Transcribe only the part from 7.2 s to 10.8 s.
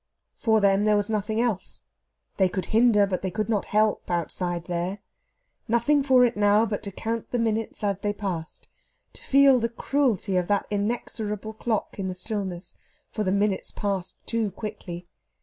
the minutes as they passed, to feel the cruelty of that